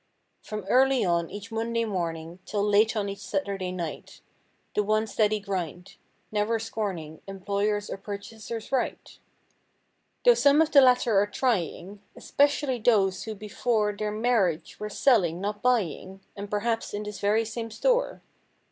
[0.41, 4.21] From early on each Monday morning 'Till late on each Saturday night,
[4.73, 5.97] The one steady grind.
[6.31, 9.19] Never scorning Employer's or purchaser's right;
[10.25, 12.01] Though some of the latter are trying.
[12.15, 16.21] Especially those who before Their marriage were selling, not buying.
[16.35, 18.23] And perhaps in this very same store.